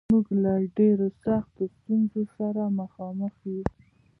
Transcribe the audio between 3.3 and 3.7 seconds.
یو